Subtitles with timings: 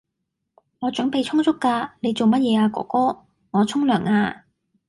[0.79, 3.23] 我準備充足㗎，你做乜嘢啊哥哥？
[3.51, 4.45] 我沖涼呀